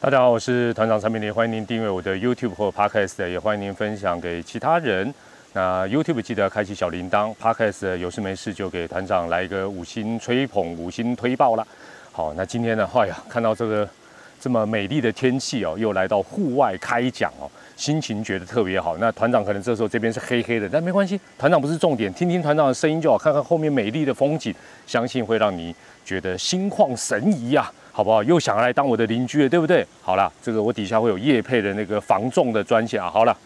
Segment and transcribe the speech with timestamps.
[0.00, 5.12] 大家好，我是团长陈明林，欢迎您订阅我的 YouTube 或 Podcast，也欢迎您分享给其他人。
[5.52, 11.66] 那 YouTube 记得开启小铃铛，Podcast 有事没事就给团长来一个五星吹捧、五星推爆啦。
[12.12, 13.88] 好，那今天呢，哎呀，看到这个
[14.40, 18.96] 这么美丽的天气哦，又来到户外开讲哦，心情觉得特别好。
[18.98, 24.52] 那团长可能这时候这边是黑黑的，但没关系，团长不是重点，听听团长的声音就好，看看后面美丽的风景，
[24.84, 25.72] 相信会让你
[26.04, 27.70] 觉得心旷神怡呀。
[27.92, 28.22] 好不好？
[28.22, 29.84] 又想要来当我的邻居了，对不对？
[30.00, 33.10] 好了，这个我底下会有叶配的那个防重的专线啊。
[33.10, 33.36] 好了，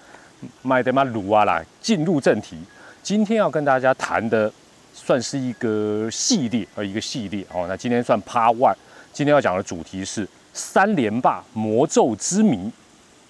[0.60, 2.58] 卖的嘛卤啊啦，进入正题。
[3.02, 4.52] 今天要跟大家谈的
[4.92, 7.64] 算是一个系列，呃，一个系列哦。
[7.66, 8.74] 那今天算 Part One。
[9.10, 12.70] 今天要讲的主题是三连霸魔咒之谜。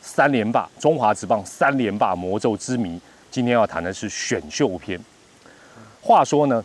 [0.03, 3.01] 三连霸，中华职棒三连霸魔咒之谜。
[3.31, 5.01] 今天要谈的是选秀篇。
[6.03, 6.63] 话说呢？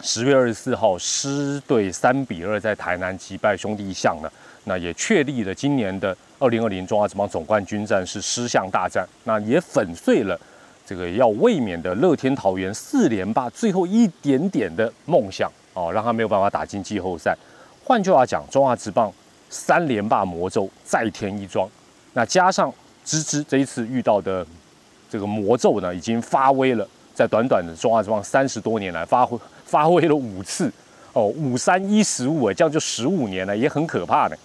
[0.00, 4.28] 十月二十四号，狮队三比二在台南击败兄弟象呢，
[4.64, 10.36] 那也确立了今年的二零二零中华职棒总冠军战是狮象大战，那也粉碎了
[10.84, 17.36] 这个要卫冕的乐天桃园四连霸最后一点点的梦想哦，让他没有办法打进季后赛。
[17.84, 19.12] 换句话讲，中华职棒
[19.50, 21.68] 三连霸魔咒再添一桩，
[22.12, 22.72] 那加上
[23.04, 24.46] 芝芝这一次遇到的
[25.10, 29.38] 这个魔咒呢，已经发威了，在短短的中华职棒三十多年来发挥。
[29.64, 30.70] 发挥了五次，
[31.14, 34.36] 哦，五三一十五，这样就十五年了，也很可怕的。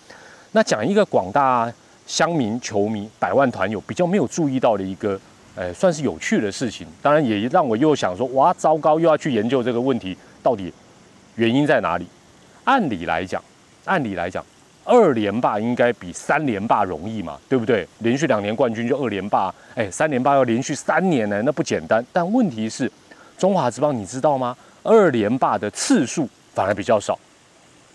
[0.54, 1.70] 那讲一个广大
[2.06, 5.20] 乡民、球迷、百万团友比较没有注意到的一个，
[5.56, 6.88] 呃，算是有趣的事情。
[7.02, 10.72] 当然也让我又想说，哇，糟糕，又要去研究这个问题，到底
[11.36, 12.08] 原因在哪里？
[12.64, 13.44] 按理来讲，
[13.84, 14.42] 按理来讲，
[14.88, 17.86] 二连霸应该比三连霸容易嘛，对不对？
[18.00, 22.04] 连续两年冠军就二连霸，哎，三连霸要连续三年呢，那不简单。
[22.14, 22.90] 但问题是，
[23.38, 24.56] 中华职棒你知道吗？
[24.84, 27.20] 二连霸的次数反而比较少，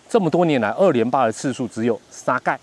[0.07, 2.59] 这么多年来，二连霸的次数只有三盖，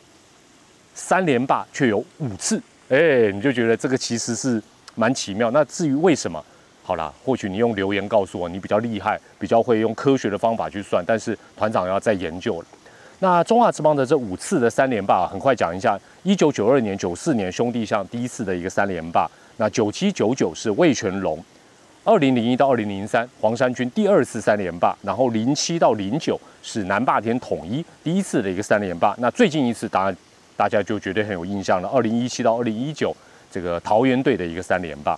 [0.94, 4.62] 三连霸却有五次，哎，你就觉得这个其实是
[4.94, 5.50] 蛮奇妙。
[5.50, 6.42] 那至于为什么，
[6.84, 11.02] 好啦，或许你用留言告诉我，你比较厉害，比较会用科学的方法去算。
[11.04, 12.66] 但是团长要再研究了。
[13.20, 21.38] 那中华之邦的这五次的三连霸，很快讲一下：一九九二年、九四年兄弟象第一次的一个三连霸，那九七九九是魏全龙。
[22.02, 29.14] 二零零一到二零零三，黄山军第二次三连霸，然后零七到零九是南霸天统一第一次的一个三连霸。
[29.18, 30.16] 那最近一次，当然
[30.56, 31.88] 大家就绝对很有印象了。
[31.90, 33.14] 二零一七到二零一九，
[33.52, 35.14] 这个桃园队的一个三连霸。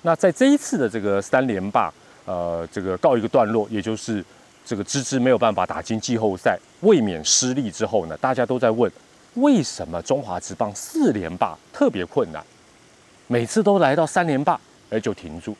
[0.00, 1.92] 那在这一次的这个三连霸，
[2.24, 4.24] 呃，这个告一个段落，也就是
[4.66, 8.90] 这个芝芝没有办法打进季后赛，卫冕失利之后呢，大家都在问，
[9.34, 12.44] 为什么中华职棒四连霸特别困难，
[13.28, 14.60] 每次都来到三连霸，
[14.90, 15.56] 而就停住。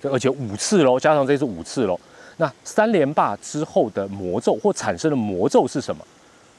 [0.00, 2.00] 这而且五次喽，加上这次五次喽。
[2.38, 6.02] 那三连霸之后的魔咒或产生的魔咒是什么？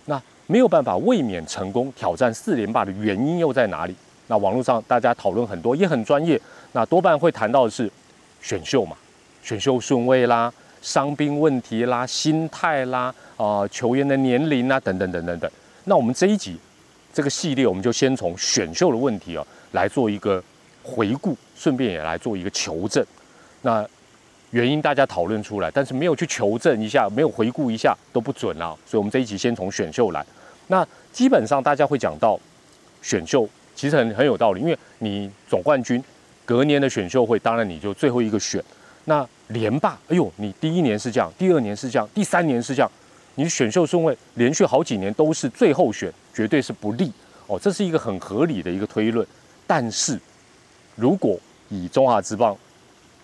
[0.05, 3.95] 那没有办法卫冕成功挑战四连霸的原因又在哪里？
[4.27, 6.39] 那网络上大家讨论很多，也很专业。
[6.73, 7.91] 那多半会谈到的是
[8.39, 8.95] 选秀嘛，
[9.41, 15.49] 选秀顺位啦，伤兵问题啦，心态啦，啊，球员的年龄啊，等等等等等。
[15.85, 16.57] 那我们这一集
[17.13, 20.43] 这个系列，我们就先从选秀的问题哦来做一个
[20.83, 23.05] 回顾，顺便也来做一个求证。
[23.61, 23.87] 那
[24.49, 28.75] 原因大家讨论出来，但是没有去求证一下，没有回顾一下都不准啊。
[28.85, 30.25] 所以，我们这一集先从选秀来。
[30.67, 32.39] 那基本上大家会讲到
[33.01, 36.03] 选秀，其实很很有道理，因为你总冠军
[36.43, 38.63] 隔年的选秀会，当然你就最后一个选。
[39.05, 42.91] 那连霸，哎呦，你第一年是这样，第二年是这样，第三年是这样，
[43.35, 47.11] 你选秀顺位连续好几年都是最后选，绝对是不利
[47.47, 47.59] 哦。
[47.59, 49.25] 这是一个很合理的一个推论。
[49.65, 50.19] 但是
[50.95, 52.55] 如果以中华之棒，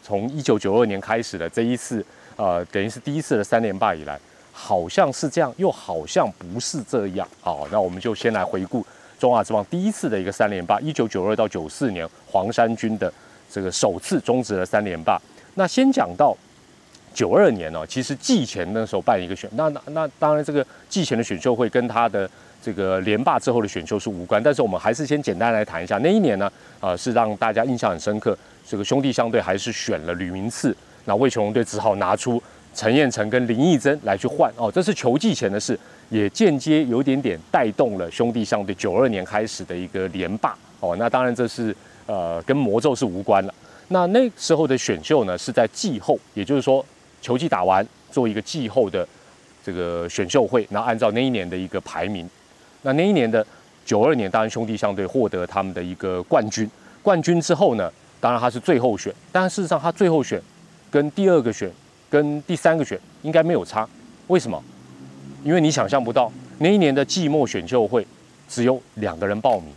[0.02, 2.04] 从一九九二年开始的这一次，
[2.36, 4.20] 呃，等于是第一次的三连霸以来，
[4.52, 7.28] 好像是这样，又好像不是这样。
[7.42, 8.86] 好，那我们就先来回顾
[9.20, 13.14] 中华之棒第一次的一个三连霸，一九九二到九四年黄山军的
[13.52, 15.22] 这个首次终止了三连霸。
[15.58, 16.38] 那先讲到
[17.16, 22.30] 九二年呢，其实季前那时候办一个选，那那那当然这个季前的选秀会跟他的
[22.62, 28.38] 这个连霸之后的选秀是无关，但是我们还是先简单来谈一下那一年呢，啊，是让大家印象很深刻。
[28.68, 30.76] 这个兄弟相对还是选了吕明次，
[31.06, 32.42] 那魏琼龙队只好拿出
[32.76, 35.80] 陈彦成跟林义珍来去换哦，这是球季前的事，
[36.10, 40.96] 也间接有点点带动了兄弟相对九二年开始的一个连霸哦。
[41.00, 41.76] 那当然这是
[42.06, 43.54] 呃跟魔咒是无关了。
[43.90, 46.86] 那那时候的选秀呢是在季后，也就是说
[47.22, 49.08] 球季打完做一个季后的
[49.64, 52.30] 这个选秀会，然后按照那一年的一个排名。
[52.84, 53.46] 那那一年的
[53.86, 56.70] 九二年，当然兄弟相对获得他们的一个冠军，
[57.02, 57.92] 冠军之后呢？
[58.20, 60.42] 当然他是最后选，但事实上他最后选，
[60.90, 61.72] 跟第二个选，
[62.10, 63.88] 跟第三个选应该没有差。
[64.26, 64.62] 为什么？
[65.44, 68.06] 因为你想象不到那一年的季末选秀会，
[68.50, 69.72] 只有两个人报名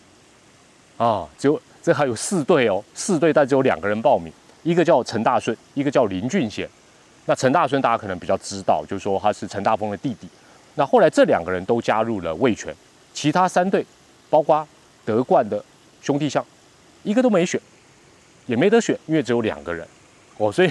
[0.97, 4.33] 啊，只有这还有四队哦，四队但只有两个人报名，
[4.63, 6.69] 一个叫陈大顺，一个叫林俊贤。
[7.27, 10.29] 那陈大顺大家可能比较知道，就是说他是陈大峰的弟弟。
[10.75, 12.75] 那后来这两个人都加入了魏权，
[13.13, 13.85] 其他三队，
[14.29, 14.67] 包括
[15.05, 15.63] 德冠的
[16.01, 16.45] 兄弟象，
[17.03, 17.61] 一个都没选，
[18.47, 19.87] 也没得选，因为只有两个人
[20.39, 20.71] 哦，所以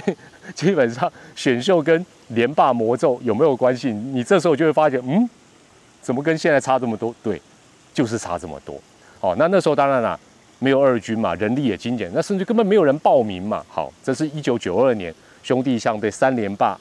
[0.54, 3.92] 基本上选秀跟连霸魔咒有没有关系？
[3.92, 5.28] 你这时候就会发觉，嗯，
[6.02, 7.14] 怎么跟现在差这么多？
[7.22, 7.40] 对，
[7.94, 8.80] 就是差这么多。
[9.20, 10.18] 哦，那那时候当然了，
[10.60, 13.64] 没有二军嘛，人力也精简，那甚至根本没有人报名嘛。
[13.68, 15.12] 好，这是一九九二年。
[15.42, 16.78] 兄弟相对三连霸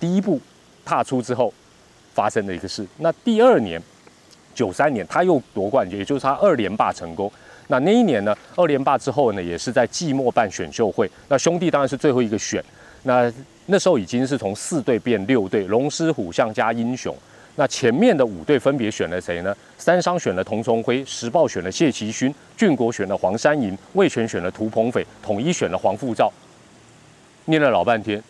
[0.00, 0.40] 第一步
[0.84, 1.54] 踏出之后
[2.12, 2.84] 发生的一个事。
[2.98, 3.80] 那第二年
[4.56, 7.32] 九三年他又夺冠，也就是他二连霸成功。
[7.68, 11.08] 那那一年呢，二连霸之后呢，也是在季末办选秀会。
[11.28, 12.62] 那兄弟当然是最后一个选。
[13.04, 13.32] 那
[13.66, 17.16] 那时候已经是从四队变六队，龙狮虎象加英雄。
[17.58, 19.56] 那前面的五队分别选了谁呢？
[19.78, 26.30] 三商选了童崇辉，时报选了谢其勋，俊国选了黄山银，魏权选了涂鹏斐，统一选了黄富照。
[27.46, 28.22] 念了老半天，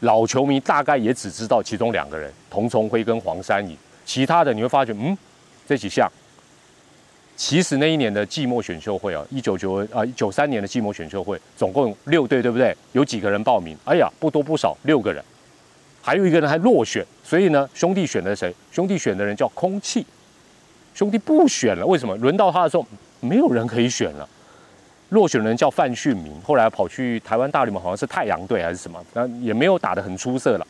[0.00, 5.16] 老球迷大概也只知道其中两个人，童崇辉跟黄山乙，其他的你会发觉，嗯，
[5.66, 6.10] 这几项。
[7.36, 12.74] 其实那一年的季末选秀会啊，一九九二啊九三年的季末选秀会，总共六队，对不对？
[12.92, 13.76] 有几个人报名？
[13.84, 15.22] 哎呀，不多不少，六个人，
[16.06, 17.04] 还有一个人还落选。
[17.24, 18.54] 所以呢，兄弟选的谁？
[18.70, 20.06] 兄弟选的人叫空气，
[20.94, 21.84] 兄弟不选了。
[21.84, 22.14] 为什么？
[22.18, 22.86] 轮到他的时候，
[23.18, 24.28] 没有人可以选了。
[25.08, 30.66] 落选人叫范旭明，后来跑去台湾大联盟，好像是太阳队还是什么，那也没有打得很出色了。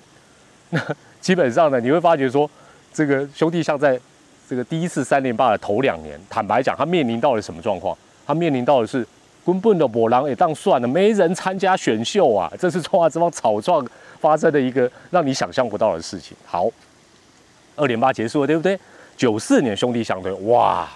[0.71, 0.81] 那
[1.21, 2.50] 基本上呢，你会发觉说，
[2.93, 4.00] 这个兄弟像在
[4.49, 7.97] 这个第一次三连霸的头两年，坦白讲，他面临到了什么状况？
[8.27, 9.06] 他面临到的是
[9.46, 13.87] 根本的波浪也当算了，没人参加选秀啊，这是中华之邦草创
[14.19, 16.37] 发生的一个让你想象不到的事情。
[16.44, 16.69] 好，
[17.76, 18.76] 二连霸结束了，对不对？
[19.16, 20.88] 九四年兄弟相对，哇！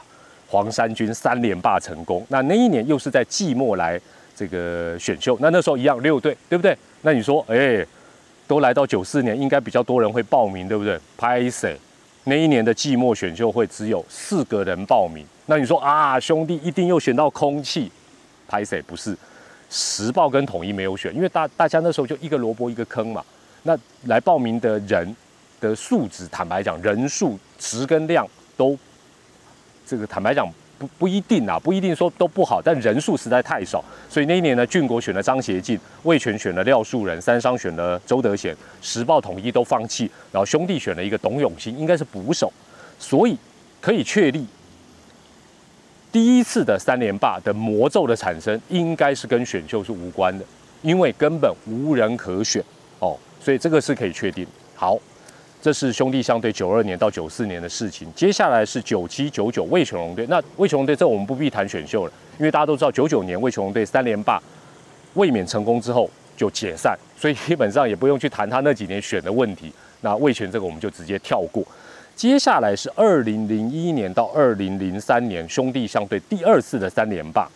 [0.48, 4.00] 黄山军三连霸成功，那那一年又是在季末来
[4.34, 6.76] 这个选秀，那那时候一样六队，对不对？
[7.02, 7.86] 那你说，哎，
[8.48, 10.98] 都来到九四年，应该比较多人会报名，对不对？
[11.16, 11.78] 拍谁？
[12.24, 17.88] 那一年的季末选秀会只有四个人报名，那你说啊，兄弟一定又选到空气？
[18.50, 18.82] 拍谁？
[18.82, 19.16] 不是，
[19.70, 23.24] 时报跟统一没有选，因为大大家那时候就一个萝卜一个坑嘛。
[23.62, 25.14] 那来报名的人
[25.60, 28.26] 的素质，坦白讲，人数值跟量
[28.56, 28.76] 都。
[29.86, 30.48] 这个坦白讲
[30.78, 42.52] 不不一定啊，不一定说都不好，但人数实在太少，所以那一年呢，俊国选了张协进，魏权选了廖树人，三商选了周德贤，时报统一都放弃，然后兄弟选了一个董永新，应该是捕手，
[43.00, 43.36] 所以
[43.80, 44.46] 可以确立
[46.12, 50.44] 第一次的三连霸的魔咒的产生，应该是跟选秀是无关的，
[50.82, 52.62] 因为根本无人可选
[52.98, 54.46] 哦，所以这个是可以确定。
[54.74, 54.98] 好。
[55.62, 60.26] 这是兄弟相对九二年到九四年的事情，接下来是九七九九魏全龙队。
[60.26, 64.42] 那魏全龙队这我们不必谈选秀了，因为大家都知道九九年魏全龙队三连霸
[65.12, 69.70] 卫冕成功之后就解散，所以基本上也不用去谈他那几年选的问题。
[70.00, 71.62] 那魏全这个我们就直接跳过。
[72.20, 77.48] 接下来是二零零一年到二零零三年兄弟相对第二次的三连霸，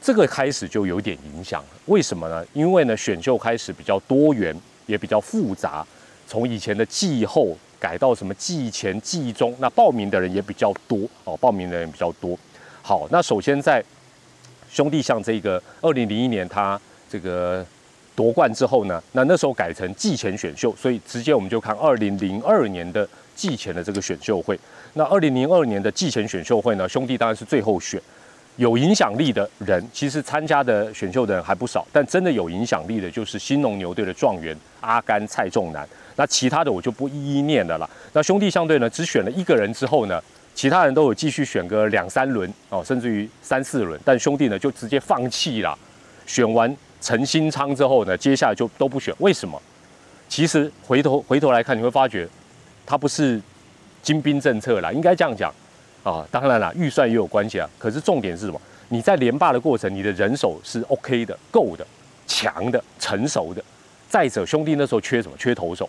[0.00, 1.68] 这个开始就有点影响了。
[1.86, 2.46] 为什么呢？
[2.52, 4.56] 因为呢选秀开始比较多元，
[4.86, 5.84] 也比较复杂。
[6.28, 7.48] 从以前的季后
[7.80, 12.38] 改到什么季前、季中，那报名的人也比较多哦，报名的人比较多。
[12.82, 13.82] 好，那首先在
[14.70, 16.80] 兄弟像这个二零零一年他
[17.10, 17.66] 这个
[18.14, 23.08] 夺冠之后呢，那那时候改成季前选秀，所以直接我们就看二零零二年的
[23.40, 24.58] 季前的这个选秀会。
[24.92, 27.98] 那二零零二年的季前选秀会呢，兄弟当然是最后选。
[28.56, 35.88] 有影响力的人，其实参加的选秀的人还不少，但真的有影响力的，就是新农牛队的状元阿甘蔡仲南。
[36.16, 37.88] 那其他的我就不一一念的了。
[38.12, 40.20] 那兄弟相对呢，只选了一个人之后呢，
[40.54, 45.78] 其他人都有继续选个两三轮哦，甚至于三四轮，但兄弟呢就直接放弃了。
[46.26, 49.14] 选完陈新昌之后呢，接下来就都不选。
[49.20, 49.58] 为什么？
[50.28, 52.28] 其实回头回头来看，你会发觉
[52.90, 53.40] 他不是
[54.02, 55.54] 精兵政策啦，应该这样讲
[56.02, 56.26] 啊。
[56.28, 57.70] 当然啦，预算也有关系啊。
[57.78, 58.60] 可是重点是什么？
[58.88, 61.86] 你在连霸的过程，你的人手是 OK 的、够的、
[62.26, 63.62] 强的、成熟的。
[64.08, 65.36] 再者，兄弟那时候缺什么？
[65.38, 65.88] 缺投手。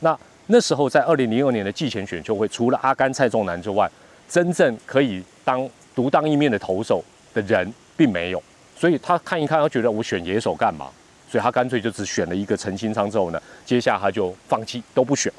[0.00, 0.14] 那
[0.48, 3.90] 那时候在二零零二年的季前选秀会，除了阿甘、蔡仲南之外，
[4.28, 8.42] 真正可以当独当一面的投手的人并没有。
[8.76, 10.90] 所以他看一看，他觉得我选野手干嘛？
[11.30, 15.32] 所以他干脆就只选了一个陈清昌之后呢，接下来他就放弃都不选。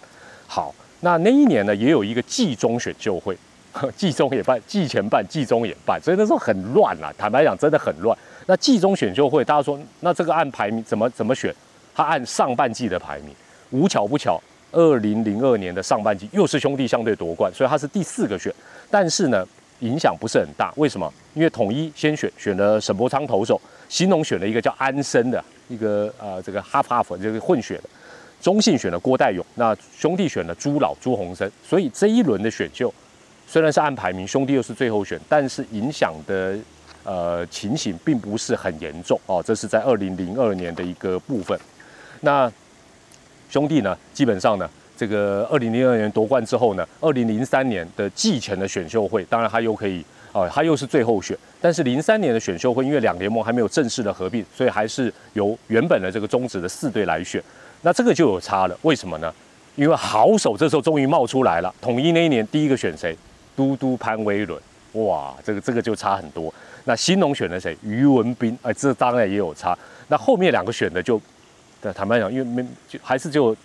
[0.48, 3.38] 好，那那一年呢，也有一个季中选秀会，
[3.96, 7.14] 季中也办，季前办，季中也办，所以那时候很乱啊。
[7.18, 8.18] 坦白讲，真的很乱。
[8.46, 11.54] 那季中选秀会，大家说，那这个按排名怎么怎么选？
[11.94, 13.36] 他按上半季的排名，
[13.72, 14.42] 无巧不巧，
[14.72, 18.54] 二零零二年的上半季又是兄弟相对夺冠，所以他是第四个选。
[18.90, 19.46] 但是呢，
[19.82, 20.72] 影响不是很大。
[20.78, 21.14] 为什么？
[21.34, 27.84] 因为统一先选选了沈伯昌投手，新农选了一个叫安生的一个呃这个哈弗哈弗这个混血的，
[28.44, 31.50] 中信选了郭代勇，那兄弟选了朱老朱鸿生。
[31.66, 32.94] 所以这一轮的选秀
[33.48, 36.56] 虽然是按排名，兄弟又是最后选，但是影响的
[37.06, 39.42] 呃情形并不是很严重哦。
[39.42, 41.58] 这是在二零零二年的一个部分。
[42.20, 42.52] 那
[43.50, 44.70] 兄弟呢，基本上呢。
[44.96, 51.36] 这个二零零二年夺冠之后呢，二零零三年的季前的选秀会，当然他又可以啊，他又是最后选。
[51.60, 57.44] 但是零三年的选秀会，因为两联盟还没有正式的合并，所以还是由原本的这个中职的四队来选。
[57.84, 59.32] 那这个就有差了，为什么呢？
[59.76, 61.72] 因为好手这时候终于冒出来了。
[61.80, 63.16] 统一那一年第一个选谁？
[63.56, 64.60] 都督潘威伦，
[64.94, 66.52] 哇，这个这个就差很多。
[66.86, 67.78] 那新农选了谁？
[67.84, 69.78] 于文斌，哎，这当然也有差。
[70.08, 71.22] 那后面两个选的就，
[71.94, 73.56] 坦白讲，因为没就还是就。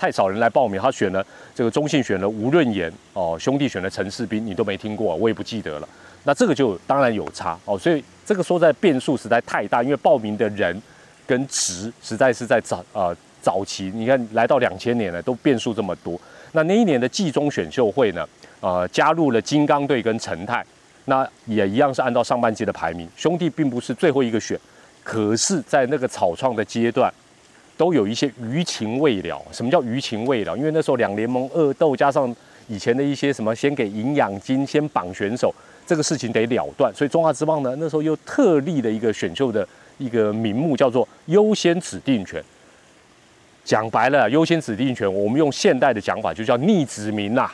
[0.00, 5.88] 太少人来报名，他选了这个中信选了吴润言哦，兄弟选了陈世斌，你都没听过，我也不记得了。
[6.22, 10.80] 那这个就当然有差哦，所以这个说在变数实在太大，因为报名的人
[11.26, 16.20] 跟值实在是在早啊早期，你看来到两千年了，都变数这么多。
[16.52, 18.26] 那那一年的季中选秀会呢，
[18.60, 20.64] 呃，加入了金刚队跟陈泰，
[21.04, 24.58] 那也一样是按照上半季的排名，兄弟并不是最后一个选，
[25.02, 27.12] 可是，在那个草创的阶段。
[27.78, 29.40] 都有一些余情未了。
[29.52, 30.58] 什么叫余情未了？
[30.58, 32.34] 因为那时候两联盟恶斗，加上
[32.66, 35.54] 以前的一些什么，先给营养金，先绑选手，
[35.86, 36.92] 这个事情得了断。
[36.92, 39.64] 所以中华之棒呢，那时候又特立了一个选秀的
[39.96, 42.42] 一个名目，叫做优先指定权。
[43.68, 47.50] 讲白了，优先指定权，我们用现代的讲法，就叫逆指名呐。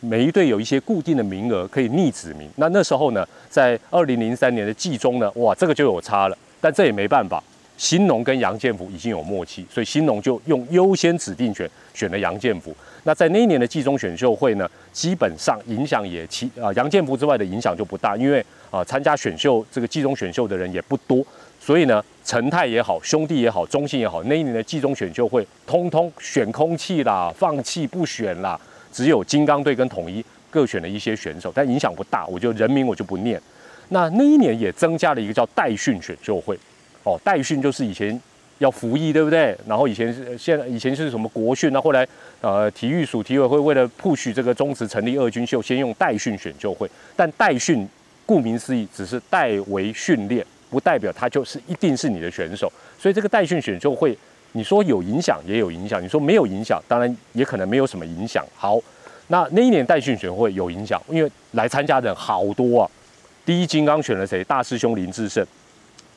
[0.00, 2.48] 每一队有一些固定的名额可以逆指名。
[2.56, 6.38] 那那时候呢，在二零零三年的季中呢，哇，这个就有差了。
[6.58, 7.44] 但这也没办法。
[7.76, 12.74] 新农跟杨建福已经有默契，所以新农就用优先指定权选了杨建福。
[13.02, 21.26] 那在那一年的季中选秀会呢，基本上影响也其啊杨建福之外的影响就不大，因为啊参加选秀这个季中选秀的人也不多，
[21.64, 28.60] 所以呢陈泰也好，兄弟也好，中信也好，那一年的季中选秀会通通选空气啦，放弃不选啦，
[28.92, 33.40] 只有金刚队跟统一各选了一些选手，但影响不大，我就人名我就不念。
[33.88, 36.58] 那那一年也增加了一个叫代训选秀会。
[37.02, 38.18] 哦，代训就是以前
[38.58, 39.56] 要服役，对不对？
[39.66, 42.06] 然后以前是现在以前是什么国训那后来
[42.40, 46.90] 呃体育署体委会为了 push 这个中职成立二军秀，先用代训选秀会。
[47.16, 47.88] 但代训
[48.26, 50.44] 顾名思义，只是代为训练，
[50.74, 52.70] 不代表他就是一定是你的选手。
[52.98, 54.18] 所以这个代训选秀会，
[54.50, 58.44] 你说有影响也有影响，你说没有影响，当然也可能没有什么影响。
[58.56, 58.80] 好，
[59.28, 62.90] 那那一年代训选会有影响，因为来参加的人好多啊。
[63.46, 64.42] 第一金刚选了谁？
[64.42, 65.46] 大师兄林志胜。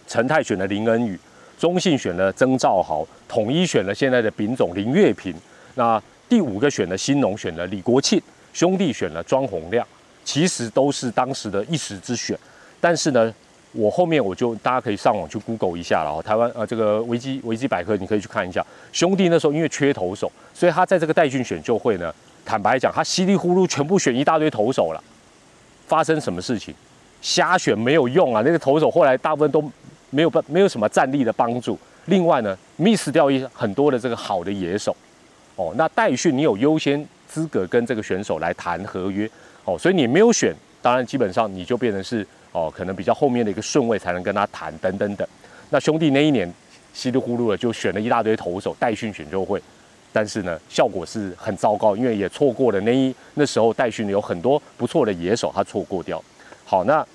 [0.07, 1.19] 陈泰选了林恩宇，
[1.59, 5.35] 中信选了曾兆豪，统一选了现在的丙总林月平。
[5.75, 8.21] 那第五个选的新农选了李国庆，
[8.53, 9.85] 兄弟选了庄宏亮，
[10.23, 12.37] 其实都是当时的一时之选。
[12.79, 13.33] 但是呢，
[13.73, 16.21] 我后面我就大家可以上网去 Google 一下了。
[16.21, 18.65] 台湾呃这个维基维基百科你可以去看一下。
[18.91, 22.13] 兄弟那时候因为缺投手，所以他在这个代训选秀会呢，
[22.45, 25.03] 坦白讲他稀里糊涂全部选一大堆投手了。
[25.87, 26.73] 发生什么事情？
[27.21, 28.41] 瞎选没有用啊！
[28.45, 29.71] 那个投手后来大部分都。
[30.09, 31.77] 没有办没有什么战力的帮助。
[32.05, 34.95] 另外呢，miss 掉一很多的这个好的野手，
[35.57, 39.29] 哦，那代训你有优先资格跟这个选手来谈合约，
[39.65, 45.27] 哦，所以你没有选，当然基本上你就变成是哦，可能比较后面的一个顺位才能跟他谈等等等。
[45.69, 46.51] 那兄弟那一年
[46.93, 49.61] 稀里糊涂的就选了一大堆投手代训选秀会，
[50.11, 56.23] 但是呢效果是很糟糕，因为也错过了那一那时候代训有很多不错的野手，他错过掉。
[56.65, 57.05] 好，那。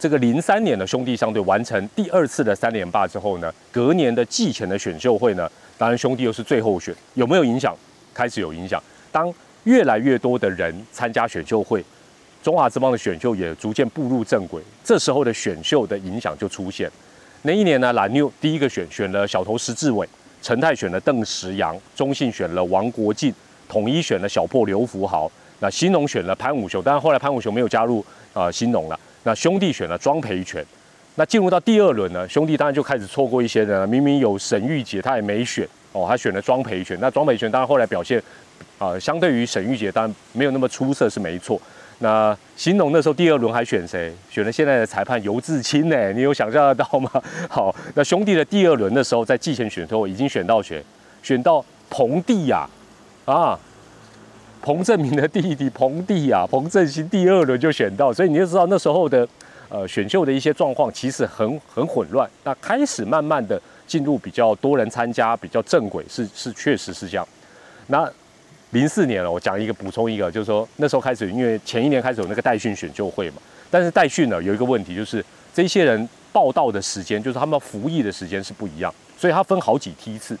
[0.00, 7.76] 这个零三年的兄弟相对完成第二次的三连霸之后呢，隔年的季前的选秀会呢，当然兄弟又是最后选，有没有影响？
[8.14, 8.80] 开始有影响。
[9.10, 9.34] 当
[9.64, 11.84] 越来越多的人参加选秀会，
[12.42, 16.90] 中华之邦的选秀也逐渐步入正轨，这时候的选秀的影响就出现。
[17.42, 20.08] 那一年呢，蓝妞第一个选选了小头石志伟，
[20.40, 23.34] 陈泰选了邓石阳，中信选了王国进，
[23.68, 25.30] 统一选了小破刘福豪，
[25.60, 28.98] 那新农选了潘武雄，但是后来潘武雄没有加入啊新农了。
[29.24, 30.64] 那兄弟选了庄培权，
[31.16, 33.86] 那进入到第二轮呢，兄弟当然就开始错过一些人了。
[33.86, 36.96] 明明有沈玉杰，他也没选哦，他选了庄培权。
[37.00, 38.22] 那庄培权当然后来表现
[38.78, 41.60] 啊，相对于沈玉杰当然没有那么出色是没错。
[42.00, 44.12] 那新农那时候第二轮还选谁？
[44.30, 46.12] 选了现在的裁判尤志清呢？
[46.12, 47.10] 你有想象得到吗？
[47.50, 50.82] 好，那兄弟的第二轮的时候在季前选的时候已经选到选
[51.22, 52.68] 选到彭帝呀，
[53.24, 53.58] 啊。
[54.60, 59.26] 彭正明的弟弟彭帝啊，彭正兴第二轮就选到，所以你就知道那时候的
[59.68, 62.28] 呃选秀的一些状况其实很很混乱。
[62.42, 67.26] 那开始慢慢的进入比较多人参加、比较正轨，是是确实是这样。
[67.86, 68.10] 那
[68.70, 73.36] 零四年了，我讲一个补充一个，就是说那时候开始，因为前一年开始有那个代训选秀会嘛，
[73.70, 80.38] 但是代训呢有一个问题，就是这些人报道的时间，就是他们服役的时间是不一样，所以他分好几梯次。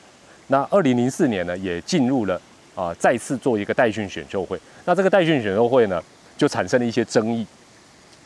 [0.48, 2.40] 那二零零四年呢，也进入了
[2.74, 4.58] 啊，再次做一个代训选秀会。
[4.84, 6.02] 那这个代训选秀会呢，
[6.36, 7.46] 就产生了一些争议，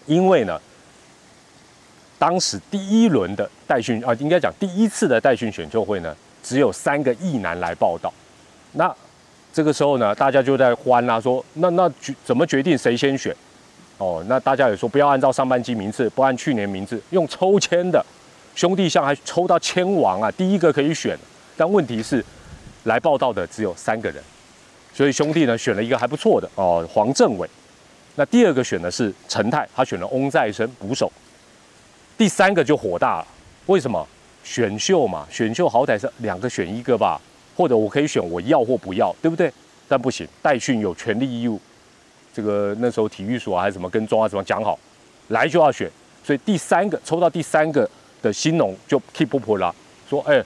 [0.07, 0.61] 因为呢。
[2.19, 8.15] 当时第一轮的代训啊，应该讲第一次的代训选秀会呢，只有三个艺男来报道。
[8.75, 8.95] 那
[9.53, 13.35] 这个时候呢，大家就在欢啦，说那那决怎么决定谁先选？
[13.99, 18.05] 哦，那大家也说不要按照上半季名次，不按去年名次，用抽签的。
[18.55, 21.19] 兄弟像还抽到签王啊，第一个可以选。
[21.57, 22.25] 但问题是，
[22.85, 24.23] 来报道的只有三个人，
[24.95, 27.49] 所以兄弟呢选了一个还不错的哦，黄政伟。
[28.17, 31.11] 那第二个选的是陈泰，他选了翁再生捕手。
[32.17, 33.27] 第三个就火大了，
[33.67, 34.07] 为什么？
[34.45, 37.21] 选秀嘛，选秀好歹是两个选一个吧，
[37.63, 39.53] 或者我可以选我要或不要，对不对？
[39.87, 41.61] 但不行，代训有权利义务。
[42.35, 44.77] 这个那时候体育所还是什么跟中华什么讲好，
[45.29, 45.89] 来就要选。
[46.25, 47.89] 所以第三个抽到第三个
[48.21, 49.73] 的新农就 keep 不破了，
[50.11, 50.43] 说哎，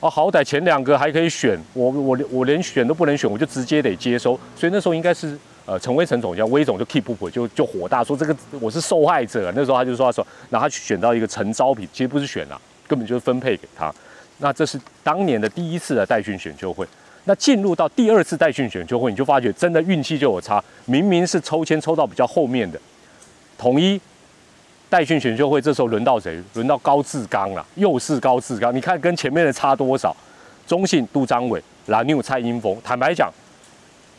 [0.00, 4.38] 啊好歹前两个还可以选，我我我连选都不能选，我就直接得接收。
[4.54, 5.38] 所以那时候应该是。
[5.64, 9.52] 呃，陈威陈总叫威总就 keep 不回，就就火大，说这个我是受害者。
[9.54, 13.94] 那时候他就说他说，然后他选到一个陈招品，其实不是选啊，根本就是分配给他。
[14.42, 16.86] 那这是当年的第一次的代训选秀会。
[17.24, 20.62] 那进入到第二次代训选秀会，你就发觉真的运气就有差。
[20.84, 22.78] 明明是抽签抽到比较后面的
[23.56, 24.00] 统一
[24.90, 26.42] 代训选秀会，这时候轮到谁？
[26.54, 28.74] 轮到高志刚了，又是高志刚。
[28.74, 30.14] 你看跟前面的差多少？
[30.66, 32.76] 中信杜张伟、蓝牛蔡英峰。
[32.84, 33.32] 坦白讲。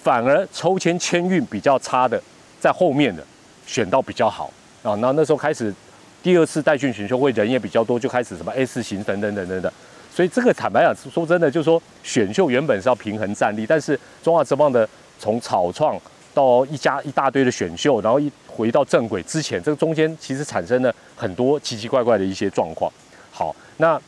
[0.01, 2.21] 反而抽签签运比较差的，
[2.59, 3.23] 在后面的
[3.65, 4.51] 选到比较好
[4.81, 4.93] 啊。
[4.95, 5.73] 那那时候开始，
[6.21, 9.71] 第二次代训选秀会人也比较多，就开始什么 S 型等等等等等。
[10.13, 15.99] 所以这个坦白讲，说真的，就是说选秀原本是要平衡战力，但是中华职棒的从草创
[16.35, 22.91] 到一家一大堆的选秀，然后一回到正轨之前，这个中间其实产生了很多奇奇怪怪的一些状况。
[23.31, 23.99] 好，那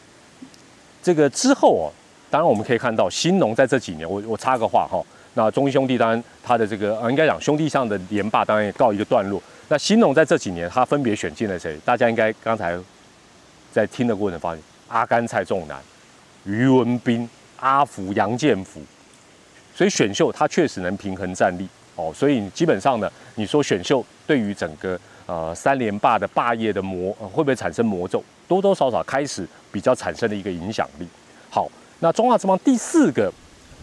[1.02, 1.90] 这个之后哦，
[2.30, 5.04] 当然我们可以看到新农在这几年，我我插个话哈。
[5.34, 9.42] 那中兄弟当然他的这个呃应该讲兄弟上的连霸当然也告一个段落。
[9.68, 11.76] 那新农在这几年他分别选进了谁？
[11.84, 12.78] 大家应该刚才
[13.74, 15.78] 在听的过程发现，阿甘蔡仲南、
[16.46, 17.30] 于文斌、
[17.60, 18.82] 阿福、杨建福，
[19.76, 22.12] 所以选秀他确实能平衡战力哦。
[22.16, 28.24] 所以基本上呢，你说选秀对于整个呃三连霸的霸业的魔会不会产生魔咒？
[28.48, 31.08] 多多少少开始比较产生的一个影响力。
[31.50, 33.32] 好，那中华之邦第四个。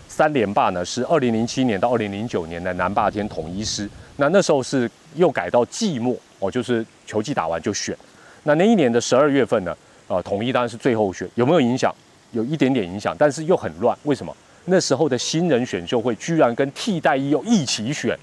[0.08, 7.96] 三连霸呢是二零零七年到二零零九年的南霸天统一师，那那时候是又改到季末哦，就是球季打完就选。
[8.42, 9.74] 那那一年的十二月份呢，
[10.08, 11.90] 呃，统一当然是最后选，有没有影响？
[12.32, 13.96] 有一点点影响，但是又很乱。
[14.02, 14.34] 为什么？
[14.64, 18.16] 那时候的新人选秀会居然跟替代役又一起选。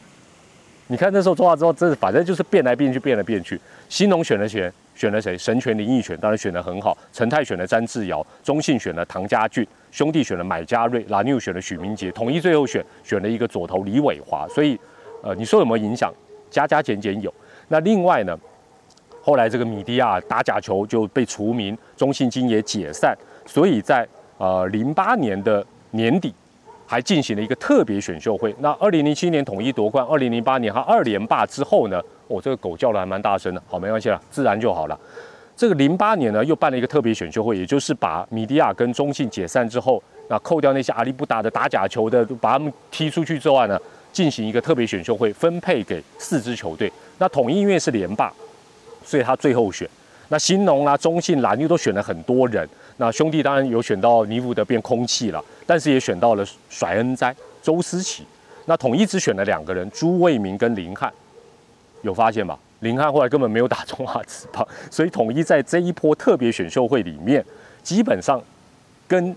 [0.87, 3.59] 你看那时候做完之后，真的反正就是变来变去，变来变去。
[3.87, 5.37] 新农选了选，选了谁？
[5.37, 6.97] 神权林奕选，当然选得很好。
[7.13, 9.67] 陈泰选了詹志尧，中信选了唐家俊。
[9.91, 14.79] 兄弟选了买家瑞，拉纽选了许明杰，统一最后选选了一个左投李伟华，所以，
[15.21, 16.13] 呃，你说有没有影响？
[16.49, 17.31] 加加减减有。
[17.67, 18.35] 那另外呢，
[19.21, 23.15] 后来这个米迪亚打假球就被除名，中信金也解散，
[23.49, 24.07] 所以在
[24.37, 26.31] 呃零八年的年底
[26.85, 28.55] 还进行了一个特别选秀会。
[28.59, 34.97] 那二零零七年统一夺冠，二零零八年他二连霸之后呢，哦，这个狗叫的还蛮大声的，好，没关系了，自然就好了。
[35.57, 43.77] 这个零八年呢，又办了一个特别选秀会，也就是把米迪亚跟中信解散之后，那扣掉那些阿里不达的打假球的，把他们踢出去之外呢，
[44.13, 46.91] 进行一个特别选秀会，分配给四支球队。
[47.17, 48.31] 那统一因为是连霸，
[49.03, 49.89] 所以他最后选。
[50.29, 52.67] 那新农啊、中信、蓝又都选了很多人。
[53.01, 58.25] 那兄弟当然有选到尼福德变空气了，但是也选到了甩恩哉、周思齐。
[58.65, 61.11] 那统一只选了两个人，朱卫明跟林汉，
[62.01, 62.59] 有发现吧？
[62.81, 67.43] 林汉后来根本没有打中华职棒，所以统一在这一波特别选秀会里面，
[67.81, 68.41] 基本上
[69.07, 69.33] 跟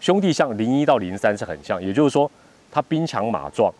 [0.00, 2.28] 兄弟像零一到零三是很像，也就是说
[2.72, 3.72] 他兵强马壮，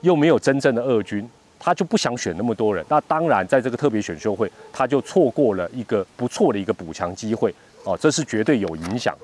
[0.00, 2.82] 又没有真正的二军，他就不想选那么多人。
[2.88, 7.54] 那当然在这个特别选秀会，他就错过了一个不错的一个补强机会
[7.86, 9.16] 哦，这是绝对有影响。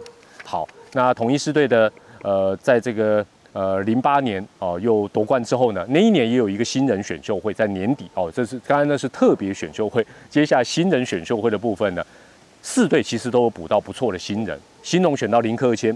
[0.42, 3.22] 好，那统一四队的呃，在这个。
[3.54, 10.02] 呃，零八年哦，又夺冠之后呢，那一年也有一个新人选秀会在年底哦，这是刚才那是特别选秀会。
[10.30, 12.02] 接下来新人选秀会的部分呢，
[12.62, 14.58] 四队其实都有补到不错的新人。
[14.82, 15.94] 新农选到林克谦，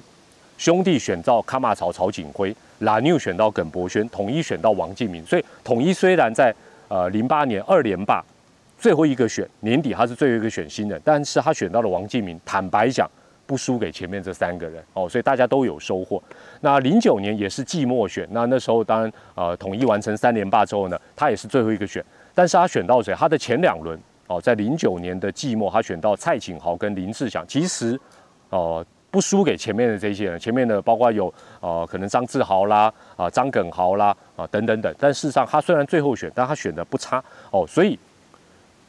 [0.58, 5.24] 兄弟选到卡马曹曹景辉，拉纽选到耿博轩，统一选到王敬明。
[5.24, 6.54] 所以统一虽然在
[6.88, 8.22] 呃零八年二连霸
[8.78, 12.38] 最后一个选年底他是最后一个选新人，但是他选到了王敬明。
[12.44, 13.10] 坦白讲，
[13.46, 16.22] 不输给前面这三个人哦，所以大家都有收获。
[16.60, 23.14] 那零九年也是季末选，那那时候当然呃统一完成三连霸之后呢，他也是最后一个选，但是他选到谁？
[23.14, 27.98] 他的前两轮哦，在零九年的季末，他选到蔡景豪跟林志祥，其实
[28.50, 37.98] 哦不输给前面的这些人，前面的包括有呃可能张志豪啦啊张耿豪啦啊等等等，但事实上他虽然最后选，但他选的不差哦，所以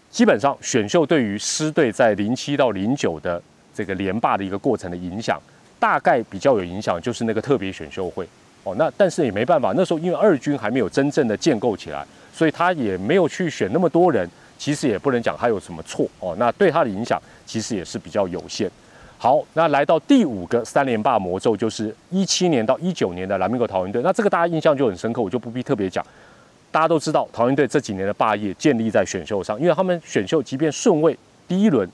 [0.09, 3.41] 基本上选秀对于狮队在零七到零九的
[3.73, 5.39] 这个连霸的一个过程的影响，
[5.79, 8.27] 大概比较有影响，就是那个特别选秀会
[8.63, 8.75] 哦。
[8.77, 14.29] 那但是也没办法，那时候因为二军还没有真正的建构起来，所以他也没有去选那么多人。
[14.59, 16.35] 其实也不能讲他有什么错哦。
[16.39, 18.67] 那对他的影响其实也是比较有限。
[19.19, 24.01] 好，那来到第五个三连霸魔咒，就是一七年到一九年的蓝明狗桃园队。
[24.01, 26.03] 那这个大家印象就很深刻，我就不必特别讲。
[26.71, 31.89] 大家都知道，桃园队这几年的霸业建立在选秀上，因为他们选秀即便顺位第一轮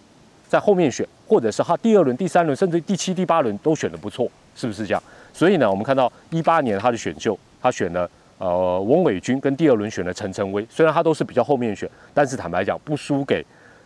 [0.47, 1.07] 在后面选。
[1.25, 5.01] 或者是他第二轮、第三轮，甚至第七、第八轮都选的不错，是不是这样？
[5.33, 8.07] 所以呢，我们看到一八年他的选秀，他选了
[8.38, 10.63] 呃翁伟军，跟第二轮选了陈晨威。
[10.69, 13.43] 虽然他都是比较后面选，但是坦白讲，不输给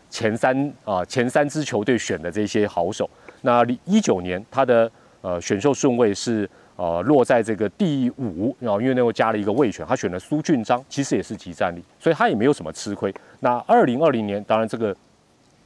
[0.09, 3.09] 前三啊前三支球队选的这些好手。
[3.43, 13.13] 那一九年他的呃选秀顺位是呃落在这个第五，然后因为那又加了一个未选，他选了苏俊章，其实也是集战力，所以他也没有什么吃亏。
[13.41, 14.95] 那二零二零年，当然这个。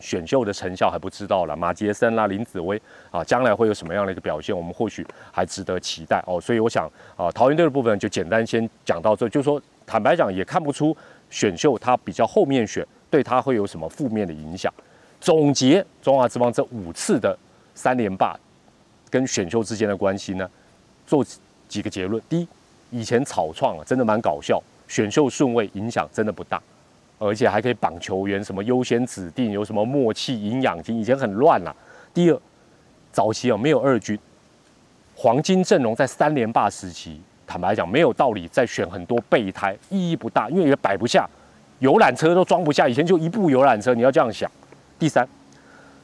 [0.03, 6.41] 选秀的成效还不知道了，马杰森啦、林子威啊，将来会有什么样的一个表现，我们或许还值得期待哦。
[6.41, 10.97] 所以我想啊，桃园队的部分就简单先讲到这，就是说坦白讲也看不出
[11.29, 14.73] 选秀他比较后面选对他会有什么负面的影响。
[15.19, 17.37] 总结中华之邦这五次的
[17.75, 18.35] 三连霸
[19.07, 20.49] 跟选秀之间的关系呢，
[21.11, 21.25] 做
[21.67, 22.23] 几个结论。
[22.29, 22.47] 第一，
[22.89, 26.61] 以前草创啊真的蛮搞笑，选秀顺位影响真的不大。
[27.19, 31.75] 而且还可以绑球员，什么优先指定，有什么默契营养金，以前很乱呐。
[32.13, 32.41] 第二，
[33.11, 34.17] 早期啊没有二军，
[35.17, 41.29] 黄金阵容在三连霸时期，坦白讲没有道理再选很多备胎，意义不大，因为也摆不下，
[41.79, 44.49] 游览车都装不下，以前就一部游览车，你要这样想。
[44.97, 45.27] 第三，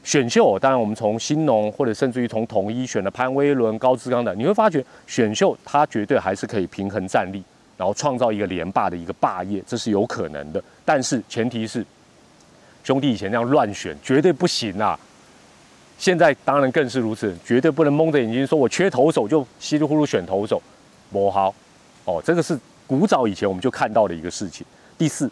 [0.07, 7.43] 选秀，当然我们从新农或者甚至于从统一选的潘威伦、高志刚的，你会发觉选秀它绝对还是可以平衡战力。
[7.75, 10.63] 然后创造一个连霸的一个霸业，这是有可能的。
[10.85, 11.85] 但是前提是，
[12.85, 14.97] 兄弟以前那样乱选绝对不行啊！
[15.97, 20.63] 现在当然更是如此，绝对不能蒙着眼睛说我缺投手就稀里糊涂选投手，
[21.11, 21.53] 不好。
[22.05, 24.65] 哦，这个是古早以前我们就看到的一个事情。
[24.97, 25.29] 第四，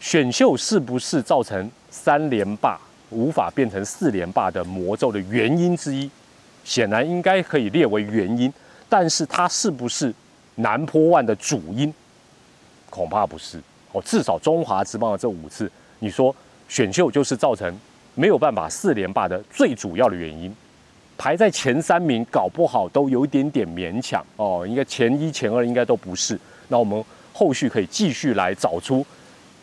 [0.00, 2.76] 选秀是不是造成三连霸
[3.16, 6.10] 无法变成四连霸的魔咒的原因之一？
[6.62, 8.52] 显然应该可以列为原因，
[8.88, 10.14] 但是它是不是？
[10.58, 11.92] 南坡万的主因
[12.88, 13.60] 恐怕不是
[13.92, 16.34] 哦，至少中华之邦的这五次，你说
[16.66, 17.78] 选秀就是造成
[18.14, 20.54] 没有办法四连霸的最主要的原因，
[21.18, 26.40] 排在前三名搞不好都有一点点勉强哦，应该前一前二应该都不是。
[26.68, 29.04] 那我们后续可以继续来找出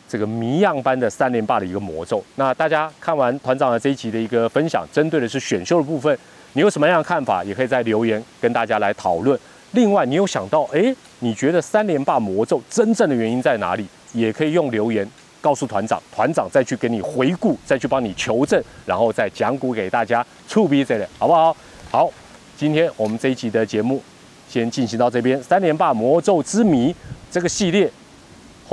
[0.07, 2.23] 这个谜样般的三连霸的一个魔咒。
[2.35, 6.17] 那大家看完团长的这一集的一个分享，针对的是选秀的部分，
[6.53, 9.39] 你有什么样的看法，也可以在留言跟大家来讨论。
[9.71, 13.87] 另外，你有想到，哎，你觉得三连霸魔咒真正的原因在哪里？
[14.13, 15.09] 也可以用留言
[15.41, 21.57] 告诉团长，团长再去给你回顾，再去帮你求证，然后再讲古给大家，触逼这里，好不好？
[21.89, 22.07] 好，
[22.55, 23.99] 今天我们这一集的节目
[24.47, 26.95] 先进行到这边，三连霸魔咒之谜
[27.31, 27.89] 这个系列，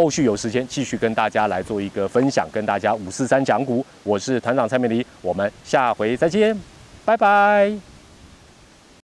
[0.01, 3.85] 后续有时间继续跟大家来做一个分享，跟大家五四三讲股。
[4.03, 6.59] 我是团长蔡美丽，我们下回再见，
[7.05, 7.90] 拜拜。